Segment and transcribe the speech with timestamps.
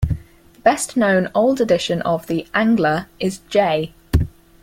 [0.55, 3.93] The best-known old edition of the "Angler" is J.